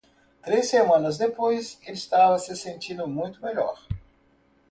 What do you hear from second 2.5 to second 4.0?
sentindo muito melhor.